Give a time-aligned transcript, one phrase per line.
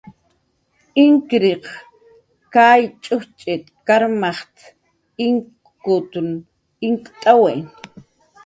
[1.03, 1.65] Inkkiriq
[2.53, 4.39] kay ch'ujchit karmaj
[5.27, 6.27] inkutn
[6.87, 7.53] inkt'awi.